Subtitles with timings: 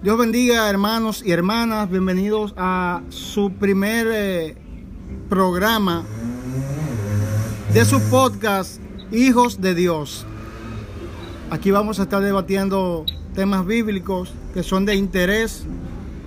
[0.00, 4.56] Dios bendiga hermanos y hermanas, bienvenidos a su primer eh,
[5.28, 6.04] programa
[7.74, 8.80] de su podcast
[9.10, 10.24] Hijos de Dios.
[11.50, 15.64] Aquí vamos a estar debatiendo temas bíblicos que son de interés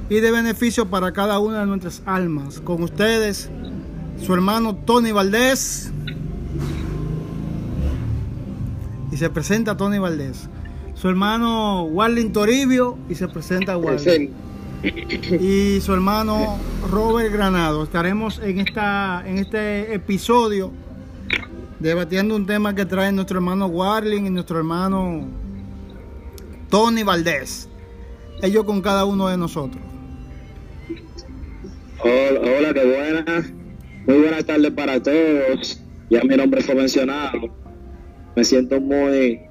[0.09, 2.59] y de beneficio para cada una de nuestras almas.
[2.59, 3.49] Con ustedes,
[4.21, 5.93] su hermano Tony Valdés.
[9.13, 10.49] Y se presenta Tony Valdés
[11.01, 14.29] su hermano Warling Toribio y se presenta Warling.
[14.83, 16.59] Y su hermano
[16.91, 17.83] Robert Granado.
[17.83, 20.71] Estaremos en, esta, en este episodio
[21.79, 25.25] debatiendo un tema que trae nuestro hermano Warling y nuestro hermano
[26.69, 27.67] Tony Valdés.
[28.43, 29.81] Ellos con cada uno de nosotros.
[32.03, 33.53] Hola, hola, qué buena.
[34.05, 35.81] Muy buenas tardes para todos.
[36.11, 37.49] Ya mi nombre fue mencionado.
[38.35, 39.41] Me siento muy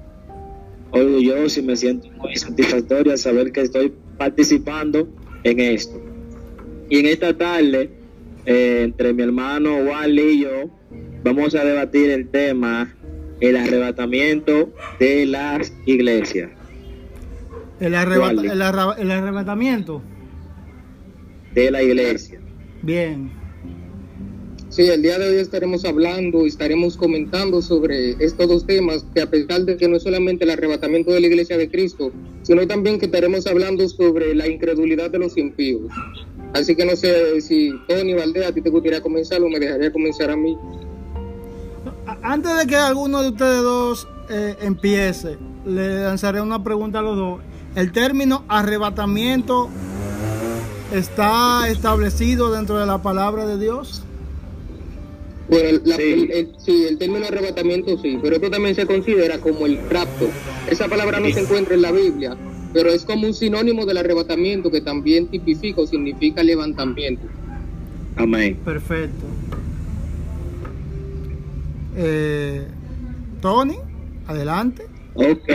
[0.91, 5.07] orgulloso y me siento muy satisfactorio al saber que estoy participando
[5.43, 6.01] en esto.
[6.89, 7.91] Y en esta tarde,
[8.45, 10.69] eh, entre mi hermano Wally y yo,
[11.23, 12.95] vamos a debatir el tema
[13.41, 16.51] el arrebatamiento de las iglesias.
[17.79, 20.01] El, arrebatamiento
[21.53, 22.39] de la iglesia.
[22.83, 23.31] Bien.
[24.71, 29.21] Sí, el día de hoy estaremos hablando y estaremos comentando sobre estos dos temas, que
[29.21, 32.65] a pesar de que no es solamente el arrebatamiento de la iglesia de Cristo, sino
[32.65, 35.91] también que estaremos hablando sobre la incredulidad de los impíos.
[36.53, 39.91] Así que no sé si Tony Valdés, a ti te gustaría comenzar o me dejaría
[39.91, 40.57] comenzar a mí.
[42.21, 47.17] Antes de que alguno de ustedes dos eh, empiece, le lanzaré una pregunta a los
[47.17, 47.41] dos.
[47.75, 49.67] ¿El término arrebatamiento
[50.93, 54.05] está establecido dentro de la palabra de Dios?
[55.51, 56.29] Bueno, sí.
[56.87, 60.29] El, término arrebatamiento sí, pero esto también se considera como el rapto.
[60.69, 62.37] Esa palabra no se encuentra en la Biblia,
[62.71, 67.23] pero es como un sinónimo del arrebatamiento que también tipifica o significa levantamiento.
[68.15, 68.57] Amén.
[68.63, 69.25] Perfecto.
[71.97, 72.63] Eh,
[73.41, 73.75] Tony,
[74.27, 74.85] adelante.
[75.15, 75.49] Ok,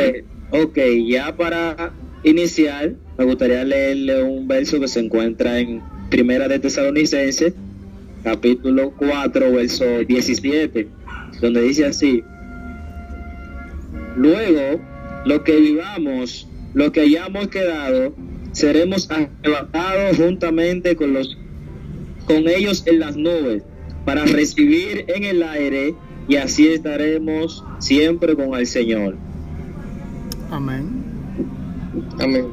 [0.51, 6.59] ok, ya para iniciar, me gustaría leerle un verso que se encuentra en Primera de
[6.59, 7.55] Tesalonicenses
[8.27, 10.89] capítulo 4, verso 17,
[11.41, 12.25] donde dice así,
[14.17, 14.81] luego
[15.25, 18.17] lo que vivamos, lo que hayamos quedado,
[18.51, 21.39] seremos arrebatados juntamente con los
[22.27, 23.63] con ellos en las nubes
[24.05, 25.95] para recibir en el aire
[26.27, 29.15] y así estaremos siempre con el Señor.
[30.51, 30.85] Amén.
[32.19, 32.47] Amén.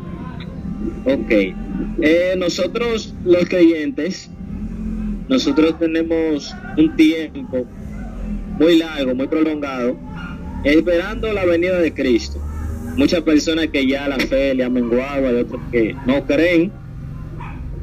[1.06, 1.31] Ok.
[2.00, 4.29] Eh, nosotros los creyentes
[5.33, 7.66] nosotros tenemos un tiempo
[8.59, 9.97] muy largo, muy prolongado,
[10.63, 12.39] esperando la venida de Cristo.
[12.97, 16.71] Muchas personas que ya la fe le ha menguado, hay otros que no creen.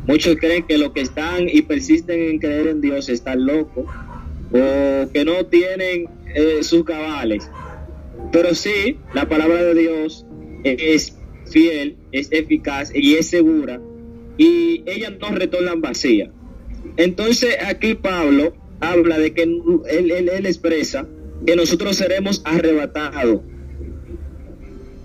[0.06, 3.84] Muchos creen que los que están y persisten en creer en Dios están locos
[4.52, 7.50] o que no tienen eh, sus cabales.
[8.30, 10.24] Pero sí, la palabra de Dios
[10.62, 13.80] es fiel, es eficaz y es segura
[14.38, 16.30] y ella no retorna vacía.
[17.00, 21.06] Entonces aquí Pablo habla de que él, expresa
[21.46, 23.40] que nosotros seremos arrebatados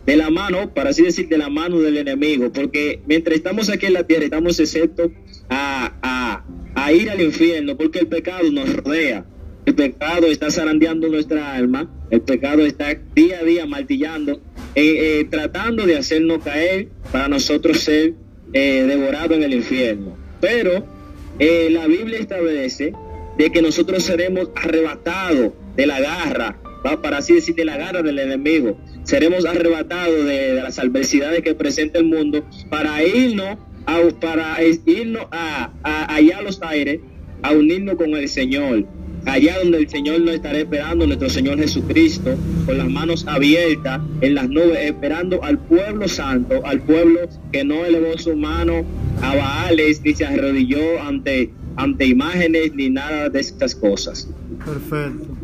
[0.05, 3.85] de la mano, para así decir, de la mano del enemigo, porque mientras estamos aquí
[3.85, 5.09] en la tierra estamos excepto
[5.49, 6.43] a,
[6.75, 9.25] a, ir al infierno, porque el pecado nos rodea,
[9.65, 14.41] el pecado está zarandeando nuestra alma, el pecado está día a día martillando,
[14.75, 18.15] eh, eh, tratando de hacernos caer para nosotros ser
[18.51, 20.17] eh, devorados en el infierno.
[20.41, 20.94] Pero
[21.39, 22.93] eh, la Biblia establece
[23.37, 26.57] de que nosotros seremos arrebatados de la garra,
[27.01, 28.77] para así decir, de la garra del enemigo.
[29.03, 35.71] Seremos arrebatados de, las adversidades que presenta el mundo para irnos a, para irnos a,
[35.83, 36.99] allá a los aires,
[37.41, 38.85] a unirnos con el Señor
[39.25, 44.35] allá donde el Señor nos estará esperando, nuestro Señor Jesucristo, con las manos abiertas en
[44.35, 48.83] las nubes, esperando al pueblo santo, al pueblo que no elevó su mano
[49.21, 54.29] a Baales ni se arrodilló ante, ante imágenes ni nada de estas cosas.
[54.63, 55.35] Perfecto.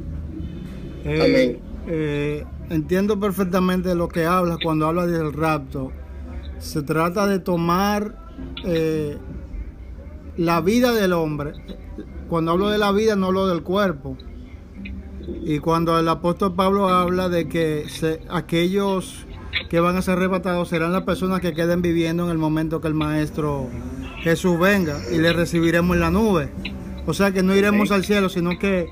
[1.04, 5.92] Eh, eh, entiendo perfectamente lo que hablas cuando hablas del rapto.
[6.60, 8.16] Se trata de tomar
[8.66, 9.18] eh,
[10.38, 11.54] la vida del hombre,
[12.32, 14.18] cuando hablo de la vida no hablo del cuerpo.
[15.44, 17.86] Y cuando el apóstol Pablo habla de que
[18.30, 19.26] aquellos
[19.70, 22.88] que van a ser arrebatados serán las personas que queden viviendo en el momento que
[22.88, 23.68] el Maestro
[24.22, 26.50] Jesús venga y le recibiremos en la nube.
[27.06, 28.88] O sea que no iremos al cielo, sino que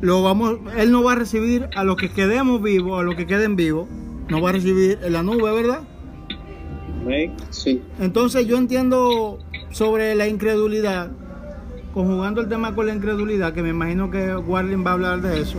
[0.00, 3.28] lo vamos, Él no va a recibir a los que quedemos vivos, a los que
[3.28, 3.88] queden vivos,
[4.28, 5.82] no va a recibir en la nube, ¿verdad?
[7.50, 7.80] Sí.
[8.00, 9.38] Entonces yo entiendo
[9.70, 11.12] sobre la incredulidad,
[11.94, 15.40] conjugando el tema con la incredulidad, que me imagino que Warling va a hablar de
[15.40, 15.58] eso,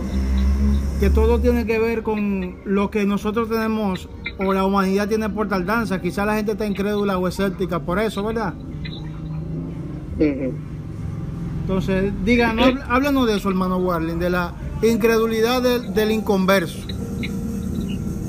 [1.00, 5.48] que todo tiene que ver con lo que nosotros tenemos o la humanidad tiene por
[5.48, 6.00] tardanza.
[6.00, 8.52] Quizá la gente está incrédula o escéptica por eso, ¿verdad?
[11.62, 14.52] Entonces, díganos, háblanos de eso, hermano Warling, de la
[14.82, 16.78] incredulidad del, del inconverso.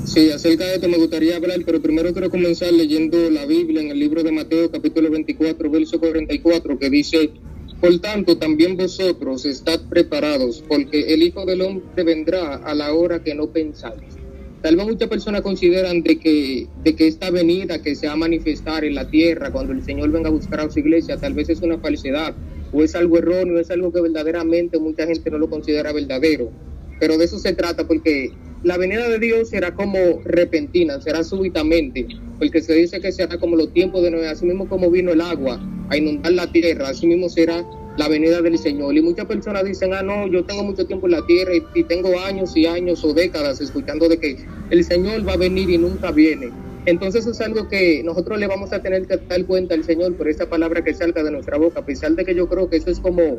[0.04, 3.90] Sí, acerca de esto me gustaría hablar, pero primero quiero comenzar leyendo la Biblia en
[3.90, 7.30] el libro de Mateo capítulo 24, verso 44, que dice,
[7.80, 13.22] por tanto también vosotros estad preparados, porque el Hijo del Hombre vendrá a la hora
[13.22, 14.16] que no pensáis.
[14.62, 18.16] Tal vez muchas personas consideran de que, de que esta venida que se va a
[18.16, 21.48] manifestar en la tierra cuando el Señor venga a buscar a su iglesia, tal vez
[21.48, 22.34] es una falsedad
[22.72, 26.50] o es algo erróneo, es algo que verdaderamente mucha gente no lo considera verdadero.
[26.98, 28.32] Pero de eso se trata porque
[28.64, 32.08] la venida de Dios será como repentina, será súbitamente,
[32.40, 35.20] porque se dice que será como los tiempos de Noé, así mismo como vino el
[35.20, 37.64] agua a inundar la tierra, así mismo será
[37.96, 38.96] la venida del Señor.
[38.96, 42.18] Y muchas personas dicen, ah, no, yo tengo mucho tiempo en la tierra y, tengo
[42.20, 44.36] años y años o décadas escuchando de que
[44.70, 46.50] el Señor va a venir y nunca viene.
[46.86, 50.28] Entonces es algo que nosotros le vamos a tener que dar cuenta al Señor por
[50.28, 52.90] esa palabra que salga de nuestra boca, a pesar de que yo creo que eso
[52.90, 53.38] es como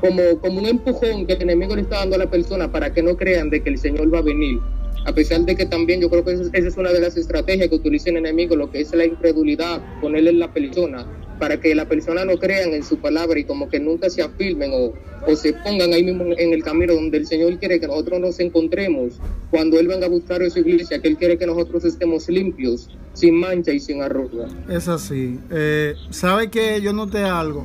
[0.00, 3.02] como, como un empujón que el enemigo le está dando a la persona para que
[3.02, 4.60] no crean de que el Señor va a venir.
[5.04, 7.74] A pesar de que también yo creo que esa es una de las estrategias que
[7.74, 11.06] utiliza el enemigo, lo que es la incredulidad, ponerle en la persona,
[11.38, 14.70] para que la persona no crean en su palabra y como que nunca se afirmen
[14.72, 14.92] o,
[15.26, 18.40] o se pongan ahí mismo en el camino donde el Señor quiere que nosotros nos
[18.40, 19.14] encontremos
[19.50, 22.90] cuando Él venga a buscar a su iglesia, que Él quiere que nosotros estemos limpios,
[23.14, 24.48] sin mancha y sin arruga.
[24.68, 25.38] Es así.
[25.50, 27.64] Eh, ¿Sabe que yo noté algo?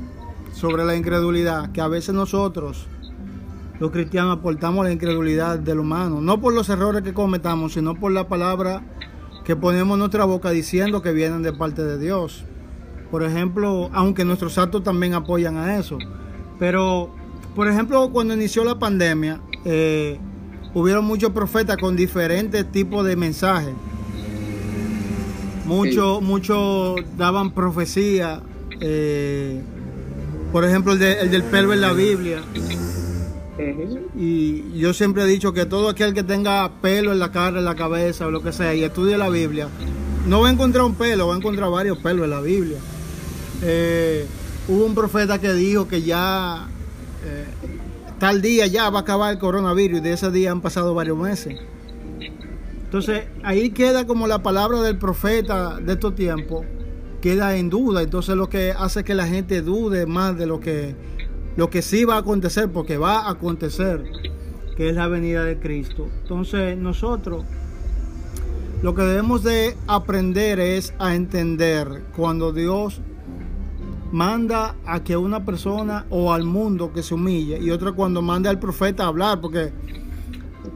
[0.54, 2.86] sobre la incredulidad, que a veces nosotros,
[3.80, 8.12] los cristianos, aportamos la incredulidad del humano, no por los errores que cometamos, sino por
[8.12, 8.84] la palabra
[9.44, 12.46] que ponemos en nuestra boca diciendo que vienen de parte de Dios.
[13.13, 16.00] Por ejemplo, aunque nuestros actos también apoyan a eso.
[16.57, 17.12] Pero,
[17.56, 20.18] por ejemplo, cuando inició la pandemia, eh,
[20.74, 23.75] hubieron muchos profetas con diferentes tipos de mensajes.
[25.68, 28.42] Muchos, muchos daban profecía.
[28.81, 29.62] Eh,
[30.51, 32.42] por ejemplo, el, del pelo en la Biblia.
[34.18, 37.66] Y yo siempre he dicho que todo aquel que tenga pelo en la cara, en
[37.66, 39.68] la cabeza o lo que sea y estudie la Biblia,
[40.25, 42.80] no va a encontrar un pelo, va a encontrar varios pelos en la Biblia.
[43.63, 44.25] Eh,
[44.68, 46.68] hubo un profeta que dijo que ya
[47.25, 47.45] eh,
[48.19, 51.18] tal día ya va a acabar el coronavirus y de ese día han pasado varios
[51.18, 51.60] meses.
[52.83, 56.65] Entonces ahí queda como la palabra del profeta de estos tiempos
[57.24, 58.01] queda en duda.
[58.01, 60.94] Entonces lo que hace que la gente dude más de lo que,
[61.56, 64.04] lo que sí va a acontecer, porque va a acontecer,
[64.75, 66.09] que es la venida de Cristo.
[66.24, 67.45] Entonces nosotros
[68.81, 73.00] lo que debemos de aprender es a entender cuando Dios
[74.13, 78.50] manda a que una persona o al mundo que se humille y otra cuando manda
[78.50, 79.74] al profeta a hablar, porque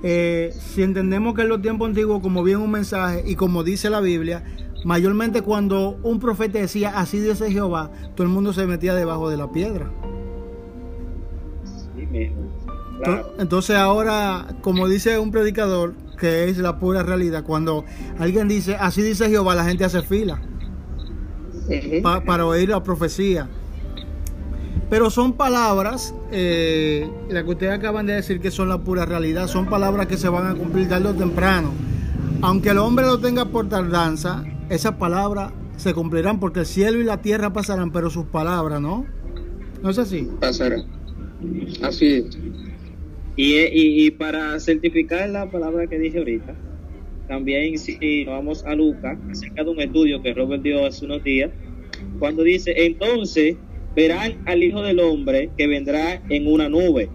[0.04, 3.90] eh, si entendemos que en los tiempos antiguos como viene un mensaje y como dice
[3.90, 4.44] la Biblia,
[4.84, 9.36] Mayormente cuando un profeta decía, así dice Jehová, todo el mundo se metía debajo de
[9.36, 9.92] la piedra.
[13.38, 17.86] Entonces ahora, como dice un predicador, que es la pura realidad, cuando
[18.18, 20.40] alguien dice, así dice Jehová, la gente hace fila
[22.26, 23.48] para oír la profecía.
[24.90, 29.48] Pero son palabras, eh, las que ustedes acaban de decir que son la pura realidad,
[29.48, 31.72] son palabras que se van a cumplir tarde o temprano.
[32.42, 37.04] Aunque el hombre lo tenga por tardanza, esas palabras se cumplirán porque el cielo y
[37.04, 39.06] la tierra pasarán, pero sus palabras, ¿no?
[39.82, 40.30] ¿No es así?
[40.40, 40.86] Pasarán.
[41.82, 42.38] Así es.
[43.36, 46.56] Y, para certificar la palabra que dije ahorita,
[47.28, 51.52] también si vamos a Lucas, acerca de un estudio que Robert dio hace unos días,
[52.20, 53.56] cuando dice, entonces
[53.96, 57.10] verán al Hijo del Hombre que vendrá en una nube.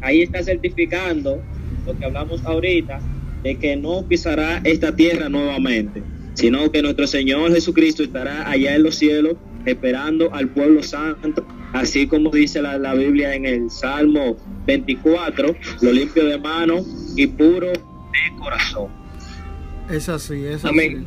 [0.00, 1.42] Ahí está certificando
[1.86, 3.00] lo que hablamos ahorita,
[3.42, 6.02] de que no pisará esta tierra nuevamente,
[6.34, 12.06] sino que nuestro Señor Jesucristo estará allá en los cielos esperando al pueblo santo, así
[12.06, 16.84] como dice la, Biblia en el Salmo 24, lo limpio de mano
[17.16, 17.72] y puro
[18.12, 18.88] de corazón.
[19.90, 21.06] Es así, es así.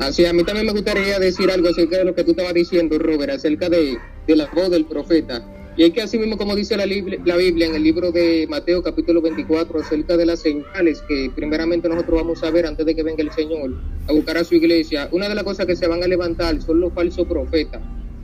[0.00, 2.98] Así, a mí también me gustaría decir algo acerca de lo que tú estabas diciendo,
[2.98, 5.42] Robert, acerca de, de la voz del profeta.
[5.78, 8.82] Y es que así mismo como dice la, la, Biblia en el libro de Mateo
[8.82, 13.02] capítulo 24 acerca de las señales que primeramente nosotros vamos a ver antes de que
[13.02, 13.74] venga el Señor
[14.08, 16.80] a buscar a su iglesia, una de las cosas que se van a levantar son
[16.80, 17.82] los falsos profetas.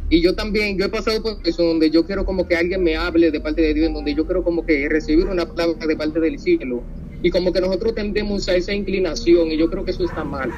[0.09, 2.97] Y yo también, yo he pasado por eso donde yo quiero como que alguien me
[2.97, 6.21] hable de parte de Dios, donde yo quiero como que recibir una palabra de parte
[6.21, 6.83] del cielo.
[7.23, 10.51] Y como que nosotros tendemos a esa inclinación y yo creo que eso está mal.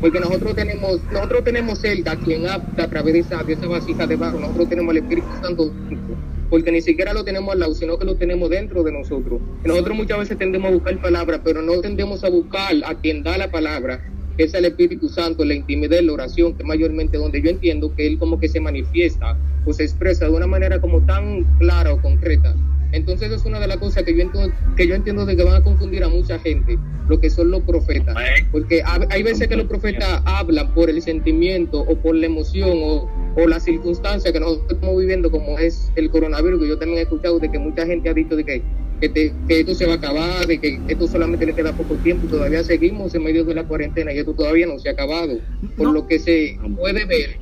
[0.00, 3.66] porque nosotros tenemos, nosotros tenemos el a quien apta a través de esa, de esa
[3.68, 5.72] vasija de barro, nosotros tenemos el Espíritu Santo
[6.52, 9.40] porque ni siquiera lo tenemos al lado, sino que lo tenemos dentro de nosotros.
[9.64, 13.38] Nosotros muchas veces tendemos a buscar palabras, pero no tendemos a buscar a quien da
[13.38, 14.02] la palabra,
[14.36, 18.06] que es el Espíritu Santo, la intimidad, la oración, que mayormente donde yo entiendo que
[18.06, 22.02] Él como que se manifiesta o se expresa de una manera como tan clara o
[22.02, 22.54] concreta.
[22.92, 25.56] Entonces es una de las cosas que yo, entiendo, que yo entiendo de que van
[25.56, 28.14] a confundir a mucha gente, lo que son los profetas.
[28.50, 33.10] Porque hay veces que los profetas hablan por el sentimiento o por la emoción o,
[33.36, 37.02] o la circunstancia que nosotros estamos viviendo, como es el coronavirus, que yo también he
[37.02, 38.62] escuchado de que mucha gente ha dicho de que,
[39.00, 42.62] que, esto se va a acabar, de que esto solamente le queda poco tiempo, todavía
[42.62, 45.38] seguimos en medio de la cuarentena y esto todavía no se ha acabado,
[45.76, 47.36] por lo que se puede ver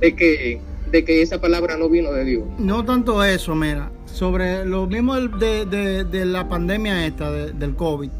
[0.00, 0.60] de que,
[0.92, 2.44] de que esa palabra no vino de Dios.
[2.58, 8.10] No tanto eso, mira, sobre lo mismo de, de, de la pandemia esta, del COVID.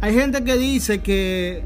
[0.00, 1.62] Hay gente que dice que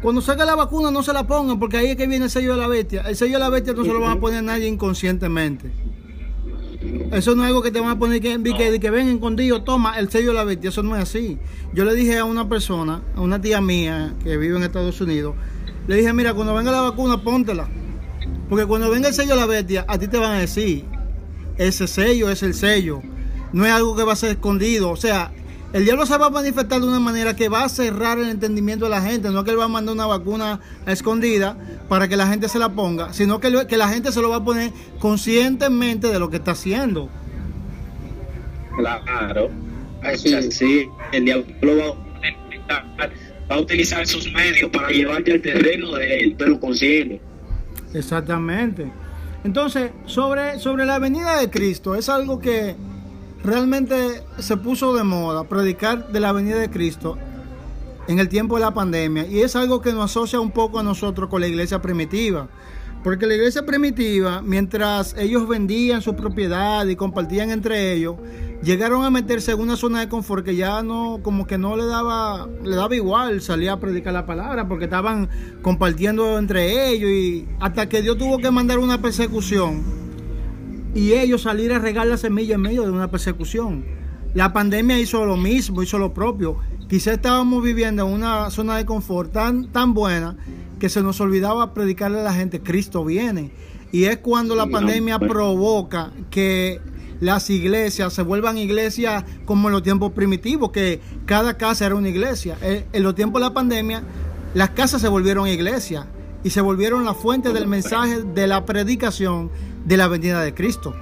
[0.00, 2.52] cuando salga la vacuna no se la pongan porque ahí es que viene el sello
[2.52, 3.02] de la bestia.
[3.02, 5.70] El sello de la bestia no se lo van a poner nadie inconscientemente.
[7.12, 9.98] Eso no es algo que te van a poner que, que, que ven escondido, toma
[9.98, 10.70] el sello de la bestia.
[10.70, 11.38] Eso no es así.
[11.72, 15.34] Yo le dije a una persona, a una tía mía que vive en Estados Unidos,
[15.88, 17.68] le dije, mira, cuando venga la vacuna, póntela.
[18.48, 20.84] Porque cuando venga el sello de la bestia, a ti te van a decir,
[21.58, 23.02] ese sello es el sello.
[23.52, 24.90] No es algo que va a ser escondido.
[24.90, 25.32] O sea,
[25.72, 28.84] el diablo se va a manifestar de una manera que va a cerrar el entendimiento
[28.84, 29.30] de la gente.
[29.30, 31.56] No es que él va a mandar una vacuna escondida
[31.88, 34.44] para que la gente se la ponga, sino que, la gente se lo va a
[34.44, 37.08] poner conscientemente de lo que está haciendo.
[38.76, 39.50] Claro.
[40.50, 41.96] Sí, el diablo
[42.68, 47.20] va a, utilizar, sus medios para llevarte al terreno de él, pero consciente.
[47.94, 48.90] Exactamente.
[49.44, 52.76] Entonces, sobre, sobre la venida de Cristo, es algo que
[53.42, 57.18] realmente se puso de moda predicar de la venida de Cristo
[58.06, 60.82] en el tiempo de la pandemia y es algo que nos asocia un poco a
[60.82, 62.48] nosotros con la iglesia primitiva.
[63.02, 68.16] Porque la iglesia primitiva, mientras ellos vendían su propiedad y compartían entre ellos,
[68.62, 71.84] llegaron a meterse en una zona de confort que ya no, como que no le
[71.84, 75.28] daba, le daba igual salir a predicar la palabra, porque estaban
[75.62, 79.82] compartiendo entre ellos y hasta que Dios tuvo que mandar una persecución
[80.94, 83.84] y ellos salir a regar la semilla en medio de una persecución.
[84.34, 86.58] La pandemia hizo lo mismo, hizo lo propio.
[86.88, 90.36] Quizá estábamos viviendo en una zona de confort tan, tan buena
[90.82, 93.52] que se nos olvidaba predicarle a la gente, Cristo viene.
[93.92, 96.80] Y es cuando la pandemia provoca que
[97.20, 102.08] las iglesias se vuelvan iglesias como en los tiempos primitivos, que cada casa era una
[102.08, 102.58] iglesia.
[102.62, 104.02] Eh, en los tiempos de la pandemia,
[104.54, 106.04] las casas se volvieron iglesias
[106.42, 109.52] y se volvieron la fuente del mensaje de la predicación
[109.84, 110.96] de la venida de Cristo.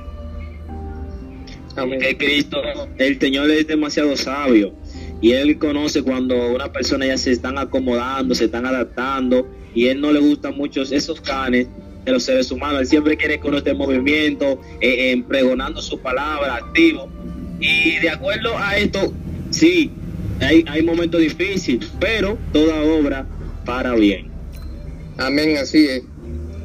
[1.75, 2.60] Que Cristo,
[2.99, 4.75] el Señor es demasiado sabio
[5.22, 10.00] y Él conoce cuando una persona ya se están acomodando, se están adaptando y Él
[10.00, 11.67] no le gustan mucho esos canes
[12.05, 12.81] de los seres humanos.
[12.81, 17.09] Él siempre quiere que uno esté en movimiento, eh, eh, pregonando su palabra, activo.
[17.61, 19.12] Y de acuerdo a esto,
[19.50, 19.91] sí,
[20.41, 23.27] hay, hay momentos difíciles, pero toda obra
[23.65, 24.29] para bien.
[25.19, 26.03] Amén, así es.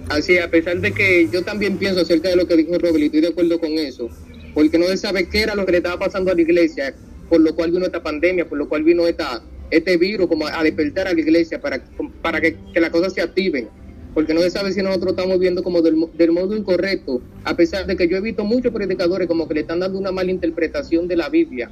[0.10, 3.06] Así, a pesar de que yo también pienso acerca de lo que dijo Robert y
[3.06, 4.10] estoy de acuerdo con eso,
[4.54, 6.96] porque no se sabe qué era lo que le estaba pasando a la iglesia,
[7.28, 9.44] por lo cual vino esta pandemia, por lo cual vino esta,
[9.76, 11.84] este virus como a despertar a la iglesia para,
[12.22, 13.68] para que, las cosas se activen,
[14.14, 15.96] porque no se sabe si nosotros estamos viendo como del,
[16.32, 19.80] modo incorrecto, a pesar de que yo he visto muchos predicadores como que le están
[19.80, 21.70] dando una mala interpretación de la Biblia,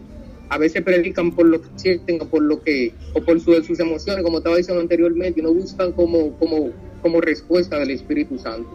[0.50, 4.24] a veces predican por lo que sienten o por lo que o por sus emociones
[4.24, 8.69] como estaba diciendo anteriormente y no buscan como como como respuesta del Espíritu Santo.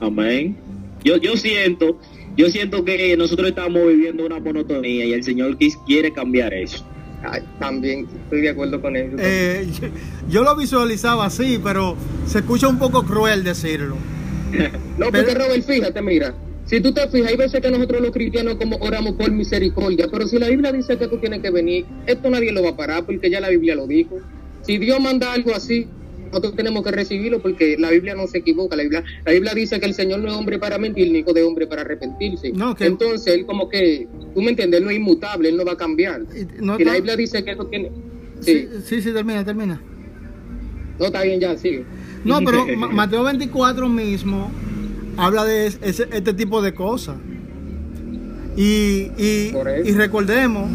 [0.00, 0.56] Amén.
[1.04, 1.98] Yo yo siento
[2.36, 6.84] yo siento que nosotros estamos viviendo una monotonía y el Señor quiere cambiar eso
[7.58, 9.68] también estoy de acuerdo con él eh,
[10.28, 11.96] yo, lo visualizaba así pero
[12.26, 13.96] se escucha un poco cruel decirlo
[14.98, 16.34] no porque Robert fíjate mira
[16.70, 20.28] si tú te fijas, hay veces que nosotros los cristianos como oramos por misericordia, pero
[20.28, 23.04] si la Biblia dice que tú tienes que venir, esto nadie lo va a parar
[23.04, 24.18] porque ya la Biblia lo dijo.
[24.62, 25.88] Si Dios manda algo así,
[26.30, 28.76] nosotros tenemos que recibirlo porque la Biblia no se equivoca.
[28.76, 31.32] La Biblia, la Biblia dice que el Señor no es hombre para mentir, ni hijo
[31.32, 32.52] de hombre para arrepentirse.
[32.78, 35.76] Entonces, él como que, tú me entiendes, él no es inmutable, él no va a
[35.76, 36.22] cambiar.
[36.34, 37.90] y la Biblia dice que eso tiene...
[38.40, 38.68] Sí.
[38.84, 39.82] sí, sí, termina, termina.
[40.98, 41.84] No, está bien, ya, sigue.
[42.24, 44.50] No, pero Mateo 24 mismo
[45.16, 47.16] habla de este tipo de cosas.
[48.56, 50.70] Y, y, recordemos,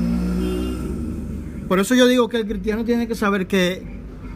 [1.68, 3.95] por eso yo digo que el cristiano tiene que saber que,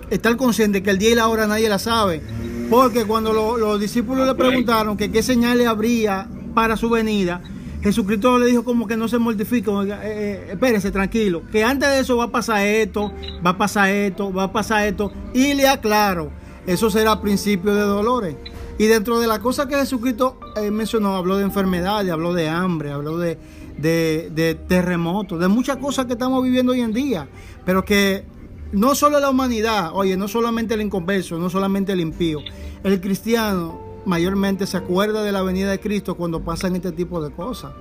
[0.09, 2.21] estar consciente que el día y la hora nadie la sabe.
[2.69, 7.41] Porque cuando los discípulos le preguntaron que qué señales habría para su venida,
[7.81, 11.99] Jesucristo le dijo como que no se mortifique, eh, eh, espérese tranquilo, que antes de
[11.99, 13.11] eso va a pasar esto,
[13.45, 16.29] va a pasar esto, va a pasar esto, y le aclaro
[16.67, 18.35] eso será principio de dolores.
[18.77, 22.91] Y dentro de las cosas que Jesucristo eh, mencionó, habló de enfermedades, habló de hambre,
[22.91, 23.39] habló de,
[23.77, 27.27] de, de terremotos, de muchas cosas que estamos viviendo hoy en día,
[27.65, 28.23] pero que
[28.71, 32.39] no solo la humanidad, oye, no solamente el inconverso, no solamente el impío,
[32.83, 37.31] el cristiano mayormente se acuerda de la venida de Cristo cuando pasan este tipo de
[37.31, 37.73] cosas.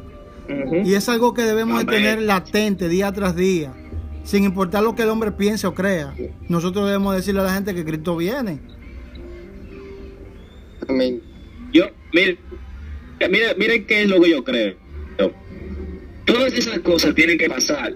[0.85, 3.75] Y es algo que debemos de tener latente día tras día,
[4.25, 6.15] sin importar lo que el hombre piense o crea.
[6.49, 8.59] Nosotros debemos decirle a la gente que Cristo viene.
[10.89, 11.21] Amén.
[11.71, 12.39] Yo, miren,
[13.59, 14.77] miren qué es lo que yo creo.
[16.25, 17.95] Todas esas cosas tienen que pasar.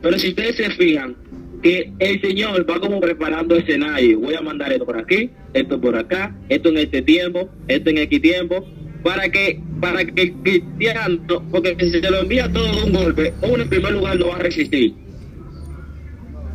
[0.00, 1.16] Pero si ustedes se fijan,
[1.62, 4.18] que el Señor va como preparando escenario.
[4.18, 7.98] Voy a mandar esto por aquí, esto por acá, esto en este tiempo, esto en
[7.98, 8.66] X tiempo,
[9.02, 13.32] para que para que el cristiano, porque si se lo envía todo de un golpe,
[13.42, 14.94] uno en primer lugar no va a resistir.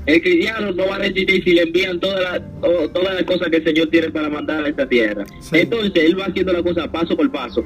[0.05, 2.41] El cristiano no va a resistir si le envían todas las
[2.93, 5.25] todas las cosas que el Señor tiene para mandar a esta tierra.
[5.51, 7.65] Entonces él va haciendo la cosa paso por paso.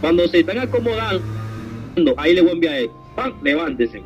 [0.00, 2.90] Cuando se están acomodando, ahí le voy a enviar él.
[3.16, 3.34] ¡Pam!
[3.42, 4.02] Levántese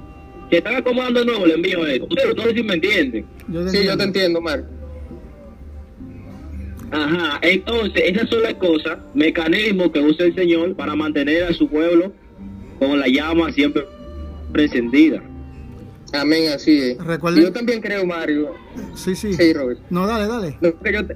[0.52, 2.06] que están acomodando de nuevo, le envío eso.
[2.14, 3.24] Pero no sé si me entienden.
[3.68, 4.68] sí, yo te entiendo, Marco.
[6.90, 11.66] Ajá, entonces esas son las cosas, mecanismos que usa el Señor para mantener a su
[11.70, 12.12] pueblo
[12.78, 13.86] con la llama siempre
[14.52, 15.22] encendida.
[16.12, 16.98] Amén, así es.
[17.34, 18.50] Yo también creo, Mario.
[18.94, 19.32] Sí, sí.
[19.32, 19.80] Sí, Robert.
[19.88, 20.58] No, dale, dale.
[20.60, 21.14] yo,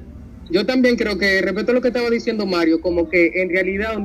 [0.49, 3.99] yo, también creo que, respecto a lo que estaba diciendo Mario, como que en realidad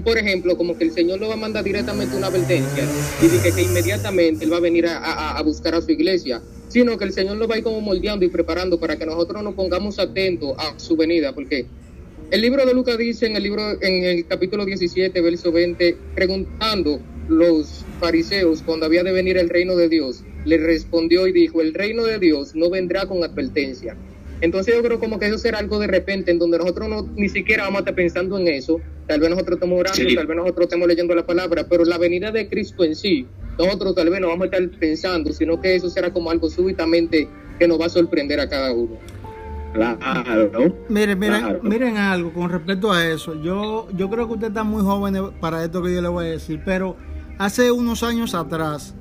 [0.00, 2.84] por ejemplo, como que el Señor lo va a mandar directamente una advertencia
[3.20, 7.04] y dice que inmediatamente Él va a venir a, buscar a su iglesia, sino que
[7.04, 9.98] el Señor lo va a ir como moldeando y preparando para que nosotros nos pongamos
[9.98, 11.66] atentos a su venida, porque
[12.30, 16.98] el libro de Lucas dice en el libro, en el capítulo 17, verso 20, preguntando
[17.28, 21.74] los fariseos cuando había de venir el reino de Dios, le respondió y dijo, el
[21.74, 23.96] reino de Dios no vendrá con advertencia,
[24.42, 27.28] entonces yo creo como que eso será algo de repente en donde nosotros no ni
[27.28, 28.80] siquiera vamos a estar pensando en eso.
[29.06, 32.32] Tal vez nosotros estamos orando, tal vez nosotros estemos leyendo la palabra, pero la venida
[32.32, 33.24] de Cristo en sí,
[33.56, 37.28] nosotros tal vez no vamos a estar pensando, sino que eso será como algo súbitamente
[37.56, 38.98] que nos va a sorprender a cada uno.
[39.74, 40.74] Claro.
[40.88, 43.40] Miren, miren, miren algo con respecto a eso.
[43.40, 46.30] Yo, yo creo que usted está muy joven para esto que yo le voy a
[46.30, 46.96] decir, pero
[47.38, 48.96] hace unos años atrás,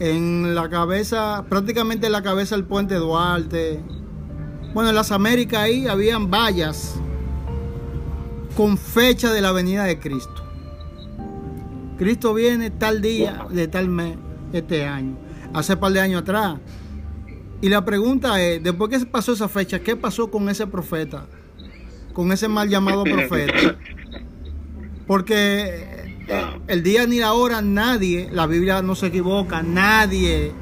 [0.00, 3.80] en la cabeza, prácticamente en la cabeza del puente Duarte,
[4.74, 6.94] bueno, en las Américas ahí habían vallas
[8.56, 10.44] con fecha de la venida de Cristo.
[11.98, 14.16] Cristo viene tal día de tal mes
[14.52, 15.16] este año,
[15.52, 16.58] hace par de años atrás.
[17.60, 21.26] Y la pregunta es, después que pasó esa fecha, ¿qué pasó con ese profeta?
[22.12, 23.76] Con ese mal llamado profeta.
[25.06, 30.52] Porque eh, el día ni la hora nadie, la Biblia no se equivoca, nadie.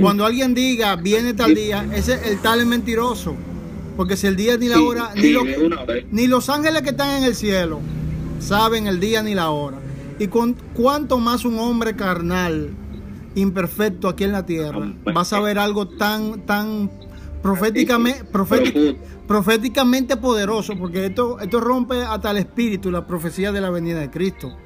[0.00, 3.36] Cuando alguien diga viene tal día, ese el tal es mentiroso.
[4.00, 7.80] Porque si el día ni la hora, ni, los ángeles que están en el cielo
[8.38, 9.76] saben el día ni la hora.
[10.18, 12.70] Y con cuánto más un hombre carnal,
[13.34, 16.90] imperfecto aquí en la tierra, va a saber algo tan, tan
[17.42, 18.24] proféticamente,
[19.28, 24.08] proféticamente poderoso, porque esto, esto rompe hasta el espíritu, la profecía de la venida de
[24.08, 24.56] Cristo.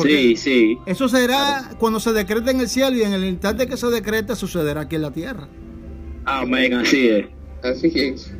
[0.00, 0.78] sí, sí.
[0.86, 4.36] Eso será cuando se decrete en el cielo y en el instante que se decrete
[4.36, 5.48] sucederá aquí en la tierra.
[6.24, 7.26] Amén, así es.
[7.64, 8.30] Así es.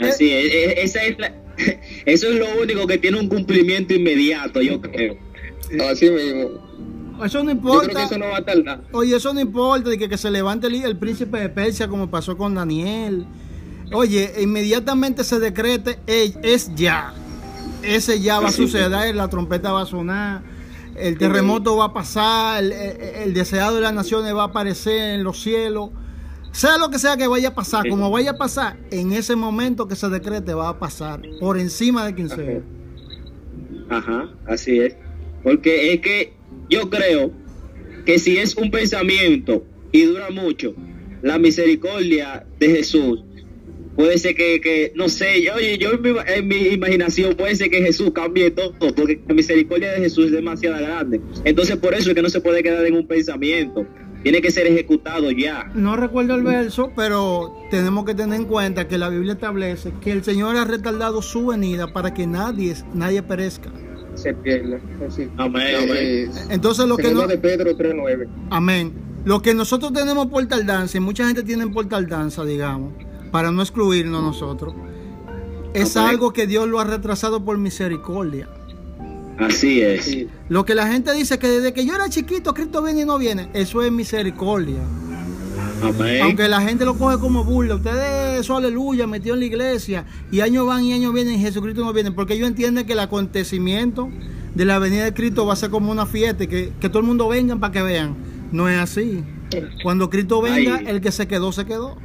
[0.00, 0.96] Así es,
[2.06, 5.16] eso es lo único que tiene un cumplimiento inmediato, yo creo.
[5.90, 6.70] Así mismo.
[7.24, 8.04] Eso no importa.
[8.04, 8.82] eso no va a tardar.
[8.92, 12.54] Oye, eso no importa, que, que se levante el, príncipe de Persia como pasó con
[12.54, 13.26] Daniel.
[13.92, 17.12] Oye, inmediatamente se decrete, es ya.
[17.82, 20.42] Ese ya va a suceder, la trompeta va a sonar,
[20.96, 25.24] el terremoto va a pasar, el, el deseado de las naciones va a aparecer en
[25.24, 25.90] los cielos.
[26.52, 29.86] Sea lo que sea que vaya a pasar, como vaya a pasar, en ese momento
[29.86, 32.60] que se decrete va a pasar, por encima de quien sea.
[33.88, 34.96] Ajá, así es.
[35.42, 36.32] Porque es que
[36.68, 37.32] yo creo
[38.04, 40.74] que si es un pensamiento y dura mucho,
[41.22, 43.22] la misericordia de Jesús,
[43.96, 47.82] puede ser que, no sé, oye, yo en mi, en mi, imaginación puede ser que
[47.82, 51.20] Jesús cambie todo, porque la misericordia de Jesús es demasiado grande.
[51.44, 53.86] Entonces por eso es que no se puede quedar en un pensamiento
[54.22, 55.70] tiene que ser ejecutado ya.
[55.74, 60.12] No recuerdo el verso, pero tenemos que tener en cuenta que la Biblia establece que
[60.12, 63.70] el Señor ha retardado su venida para que nadie, nadie perezca.
[64.14, 64.78] Se pierda.
[65.36, 66.30] Amén, amén.
[66.50, 68.28] Entonces lo que no de Pedro 3:9.
[68.50, 68.92] Amén.
[69.24, 72.92] Lo que nosotros tenemos por tardanza, y mucha gente tiene por tardanza, digamos,
[73.30, 74.74] para no excluirnos nosotros,
[75.74, 78.48] es algo que Dios lo ha retrasado por misericordia.
[79.40, 80.26] Así es.
[80.48, 83.18] Lo que la gente dice que desde que yo era chiquito, Cristo viene y no
[83.18, 84.80] viene, eso es misericordia.
[86.22, 90.40] Aunque la gente lo coge como burla, ustedes eso aleluya, metió en la iglesia y
[90.40, 94.10] años van y años vienen y Jesucristo no viene, porque ellos entienden que el acontecimiento
[94.54, 97.06] de la venida de Cristo va a ser como una fiesta, que, que todo el
[97.06, 98.14] mundo venga para que vean.
[98.52, 99.24] No es así.
[99.82, 101.96] Cuando Cristo venga, el que se quedó, se quedó.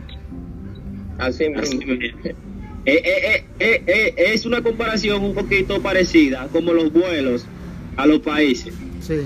[1.17, 1.93] Así mismo.
[2.85, 7.45] Eh, eh, eh, es una comparación un poquito parecida como los vuelos
[7.97, 8.73] a los países.
[9.01, 9.21] Sí.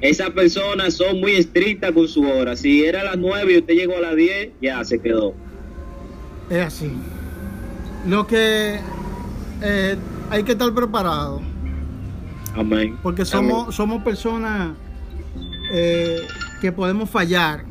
[0.00, 2.56] Esas personas son muy estrictas con su hora.
[2.56, 5.34] Si era a las 9 y usted llegó a las 10, ya se quedó.
[6.48, 6.90] Es así.
[8.08, 8.78] Lo que
[10.30, 11.42] hay que estar preparado.
[12.54, 12.96] Amén.
[13.02, 14.72] Porque somos, somos personas
[16.62, 17.64] que podemos fallar.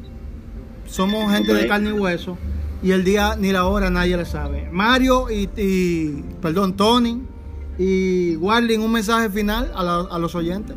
[0.86, 2.38] Somos gente de carne y hueso
[2.82, 4.68] y el día ni la hora nadie le sabe.
[4.72, 7.22] Mario y, perdón, Tony
[7.78, 10.76] y Warling, un mensaje final a, los oyentes.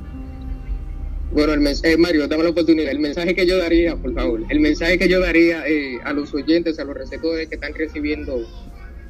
[1.32, 2.90] Bueno, el mensaje, eh, Mario, dame la oportunidad.
[2.90, 6.34] El mensaje que yo daría, por favor, el mensaje que yo daría eh, a los
[6.34, 8.46] oyentes, a los receptores que están recibiendo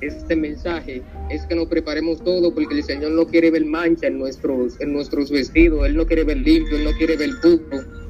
[0.01, 4.19] este mensaje, es que nos preparemos todo porque el Señor no quiere ver mancha en
[4.19, 8.02] nuestros, en nuestros vestidos, Él no quiere ver limpio, Él no quiere ver puro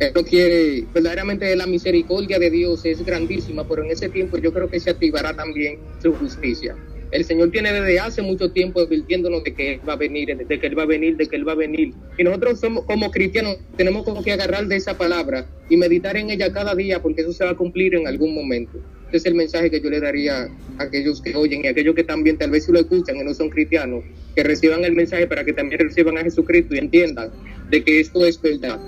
[0.00, 4.52] él no quiere, verdaderamente la misericordia de Dios es grandísima, pero en ese tiempo yo
[4.52, 6.76] creo que se activará también su justicia.
[7.12, 10.58] El Señor tiene desde hace mucho tiempo advirtiéndonos de que Él va a venir, de
[10.58, 11.94] que Él va a venir, de que Él va a venir.
[12.18, 16.30] Y nosotros somos como cristianos, tenemos como que agarrar de esa palabra y meditar en
[16.30, 18.80] ella cada día, porque eso se va a cumplir en algún momento.
[19.08, 21.94] Ese es el mensaje que yo le daría a aquellos que oyen y a aquellos
[21.94, 24.02] que también tal vez si lo escuchan y no son cristianos,
[24.34, 27.30] que reciban el mensaje para que también reciban a Jesucristo y entiendan
[27.70, 28.80] de que esto es verdad.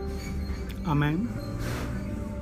[0.86, 1.28] Amén.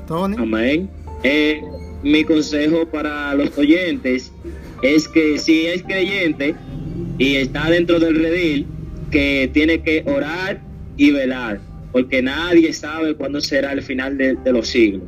[0.06, 0.36] Tony.
[0.38, 0.90] Amén.
[1.22, 1.62] Eh,
[2.02, 4.30] mi consejo para los oyentes
[4.82, 6.54] es que si es creyente
[7.18, 8.66] y está dentro del redil,
[9.10, 10.60] que tiene que orar
[10.96, 11.60] y velar,
[11.92, 15.04] porque nadie sabe cuándo será el final de, los siglos.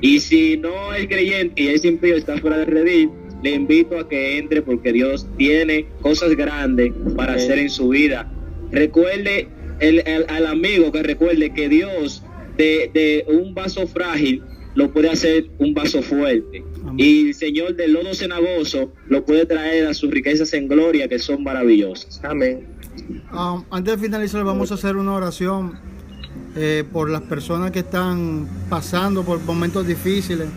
[0.00, 3.10] Y si no es creyente y es impío, está fuera del redil,
[3.42, 8.28] le invito a que entre porque Dios tiene cosas grandes para hacer en su vida.
[8.72, 9.46] Recuerde
[9.78, 12.23] el, al amigo que recuerde que Dios
[12.56, 14.42] de, un vaso frágil
[14.74, 16.64] lo puede hacer un vaso fuerte.
[16.96, 21.18] Y el Señor del lodo cenagoso lo puede traer a sus riquezas en gloria que
[21.18, 22.20] son maravillosas.
[22.24, 22.66] Amén.
[23.32, 25.78] Um, antes de finalizar, vamos a hacer una oración
[26.56, 30.48] eh, por las personas que están pasando por momentos difíciles.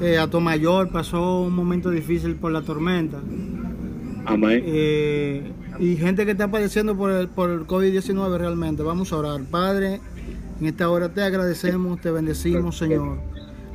[0.00, 3.18] Eh, a Tomayor pasó un momento difícil por la tormenta.
[4.26, 4.62] Amén.
[4.66, 8.82] Eh, y gente que está padeciendo por el, por el COVID-19 realmente.
[8.82, 9.40] Vamos a orar.
[9.50, 10.00] Padre,
[10.60, 13.18] en esta hora te agradecemos, te bendecimos, Señor,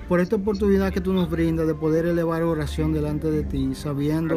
[0.10, 4.36] por esta oportunidad que tú nos brindas de poder elevar oración delante de ti, sabiendo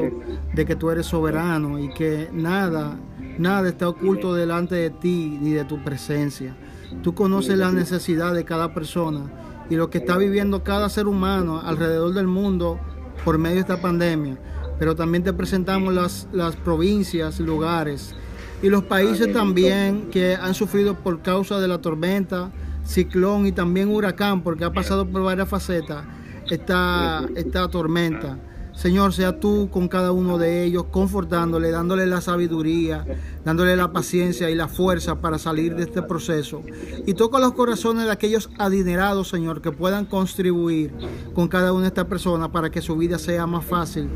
[0.54, 2.98] de que tú eres soberano y que nada,
[3.38, 6.56] nada está oculto delante de ti ni de tu presencia.
[7.02, 9.30] Tú conoces la necesidad de cada persona
[9.68, 12.78] y lo que está viviendo cada ser humano alrededor del mundo
[13.24, 14.38] por medio de esta pandemia.
[14.78, 18.14] Pero también te presentamos las, las provincias, lugares,
[18.62, 22.50] y los países también que han sufrido por causa de la tormenta,
[22.84, 26.04] ciclón y también huracán, porque ha pasado por varias facetas
[26.50, 28.38] esta, esta tormenta.
[28.72, 33.06] Señor, sea tú con cada uno de ellos, confortándole, dándole la sabiduría,
[33.42, 36.62] dándole la paciencia y la fuerza para salir de este proceso.
[37.06, 40.92] Y toca los corazones de aquellos adinerados, Señor, que puedan contribuir
[41.34, 44.10] con cada una de estas personas para que su vida sea más fácil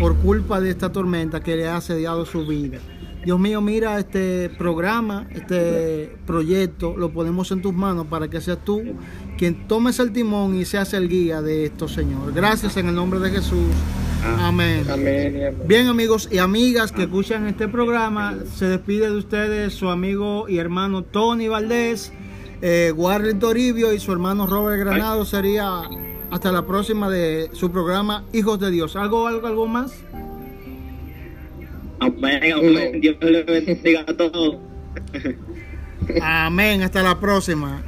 [0.00, 2.80] por culpa de esta tormenta que le ha asediado su vida.
[3.24, 8.58] Dios mío, mira este programa, este proyecto, lo ponemos en tus manos para que seas
[8.64, 8.82] tú
[9.38, 12.32] quien tomes el timón y seas el guía de esto, Señor.
[12.32, 13.68] Gracias en el nombre de Jesús.
[14.24, 14.84] Ah, amén.
[15.66, 20.58] Bien, amigos y amigas que escuchan este programa, se despide de ustedes su amigo y
[20.58, 22.12] hermano Tony Valdés,
[22.60, 25.24] eh, Warren Toribio y su hermano Robert Granado.
[25.24, 25.82] Sería
[26.30, 28.96] hasta la próxima de su programa Hijos de Dios.
[28.96, 29.92] ¿Algo, algo, algo más?
[32.02, 33.00] Amén, amén.
[33.00, 34.56] Dios le bendiga a todos.
[36.20, 36.82] Amén.
[36.82, 37.82] Hasta la próxima.